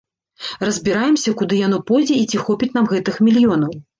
[0.67, 3.71] Разбіраемся, куды яно пойдзе і ці хопіць нам гэтых мільёнаў.